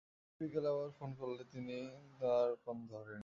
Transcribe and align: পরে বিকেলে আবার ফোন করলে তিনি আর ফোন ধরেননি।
পরে 0.23 0.39
বিকেলে 0.41 0.67
আবার 0.67 0.89
ফোন 0.89 1.09
করলে 1.19 1.43
তিনি 1.53 1.77
আর 2.33 2.49
ফোন 2.63 2.77
ধরেননি। 2.87 3.19